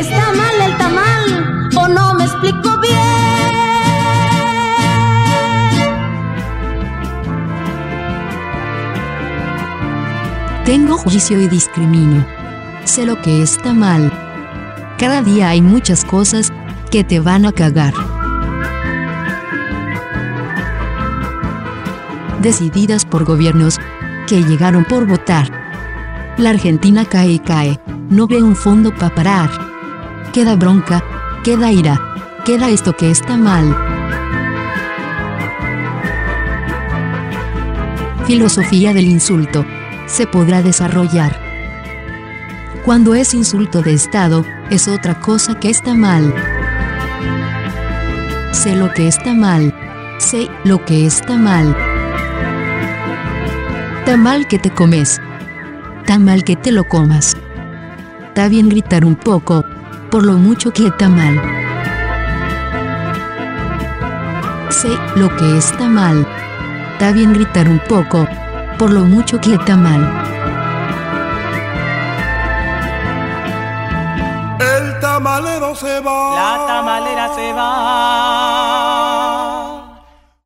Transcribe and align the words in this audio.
¿Está 0.00 0.32
mal 0.32 0.54
el 0.62 0.78
tamal 0.78 1.68
o 1.76 1.86
no 1.86 2.14
me 2.14 2.24
explico 2.24 2.80
bien? 2.80 2.94
Tengo 10.64 10.96
juicio 10.96 11.38
y 11.38 11.48
discrimino. 11.48 12.24
Sé 12.84 13.04
lo 13.04 13.20
que 13.20 13.42
está 13.42 13.74
mal. 13.74 14.10
Cada 14.96 15.20
día 15.20 15.50
hay 15.50 15.60
muchas 15.60 16.06
cosas 16.06 16.50
que 16.90 17.04
te 17.04 17.20
van 17.20 17.44
a 17.44 17.52
cagar. 17.52 17.92
Decididas 22.40 23.04
por 23.04 23.24
gobiernos 23.24 23.78
que 24.26 24.42
llegaron 24.44 24.86
por 24.86 25.06
votar. 25.06 25.50
La 26.38 26.48
Argentina 26.48 27.04
cae 27.04 27.32
y 27.32 27.38
cae, 27.38 27.78
no 28.08 28.26
ve 28.26 28.42
un 28.42 28.56
fondo 28.56 28.94
para 28.94 29.14
parar. 29.14 29.69
Queda 30.32 30.54
bronca, 30.54 31.02
queda 31.42 31.72
ira, 31.72 32.00
queda 32.44 32.68
esto 32.68 32.96
que 32.96 33.10
está 33.10 33.36
mal. 33.36 33.76
Filosofía 38.26 38.94
del 38.94 39.08
insulto. 39.08 39.64
Se 40.06 40.28
podrá 40.28 40.62
desarrollar. 40.62 41.36
Cuando 42.84 43.16
es 43.16 43.34
insulto 43.34 43.82
de 43.82 43.92
Estado, 43.92 44.44
es 44.70 44.86
otra 44.86 45.18
cosa 45.18 45.58
que 45.58 45.68
está 45.68 45.94
mal. 45.94 46.32
Sé 48.52 48.76
lo 48.76 48.92
que 48.92 49.08
está 49.08 49.34
mal. 49.34 49.74
Sé 50.18 50.48
lo 50.62 50.84
que 50.84 51.06
está 51.06 51.36
mal. 51.36 51.76
Tan 54.06 54.22
mal 54.22 54.46
que 54.46 54.60
te 54.60 54.70
comes. 54.70 55.20
Tan 56.06 56.24
mal 56.24 56.44
que 56.44 56.54
te 56.54 56.70
lo 56.70 56.84
comas. 56.84 57.36
Está 58.28 58.48
bien 58.48 58.68
gritar 58.68 59.04
un 59.04 59.16
poco, 59.16 59.64
por 60.10 60.26
lo 60.26 60.32
mucho 60.32 60.72
que 60.72 60.88
está 60.88 61.08
mal. 61.08 61.40
Sé 64.70 64.88
lo 65.14 65.28
que 65.36 65.58
está 65.58 65.84
mal. 65.84 66.26
Está 66.92 67.12
bien 67.12 67.32
gritar 67.32 67.68
un 67.68 67.78
poco, 67.88 68.26
por 68.78 68.90
lo 68.90 69.04
mucho 69.04 69.40
que 69.40 69.54
está 69.54 69.76
mal. 69.76 70.00
El 74.58 75.00
tamalero 75.00 75.74
se 75.76 76.00
va. 76.00 76.34
La 76.34 76.66
tamalera 76.66 77.34
se 77.34 77.52
va. 77.52 78.79